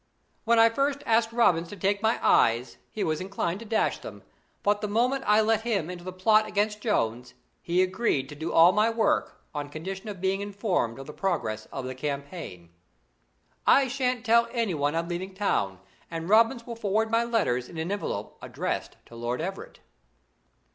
"When 0.45 0.57
I 0.57 0.69
first 0.71 1.03
asked 1.05 1.31
Robins 1.31 1.67
to 1.67 1.75
take 1.77 2.01
my 2.01 2.19
eyes, 2.27 2.77
he 2.89 3.03
was 3.03 3.21
inclined 3.21 3.59
to 3.59 3.67
dash 3.67 3.99
them; 3.99 4.23
but 4.63 4.81
the 4.81 4.87
moment 4.87 5.23
I 5.27 5.41
let 5.41 5.61
him 5.61 5.91
into 5.91 6.03
the 6.03 6.11
plot 6.11 6.47
against 6.47 6.81
Jones, 6.81 7.35
he 7.61 7.83
agreed 7.83 8.27
to 8.29 8.33
do 8.35 8.51
all 8.51 8.71
my 8.71 8.89
work 8.89 9.43
on 9.53 9.69
condition 9.69 10.07
of 10.09 10.19
being 10.19 10.41
informed 10.41 10.97
of 10.97 11.05
the 11.05 11.13
progress 11.13 11.67
of 11.67 11.85
the 11.85 11.93
campaign. 11.93 12.71
"I 13.67 13.87
shan't 13.87 14.25
tell 14.25 14.47
anyone 14.51 14.95
I'm 14.95 15.07
leaving 15.07 15.35
town, 15.35 15.79
and 16.09 16.27
Robins 16.27 16.65
will 16.65 16.75
forward 16.75 17.11
my 17.11 17.23
letters 17.23 17.69
in 17.69 17.77
an 17.77 17.91
envelope 17.91 18.39
addressed 18.41 18.97
to 19.05 19.15
Lord 19.15 19.39
Everett. 19.39 19.81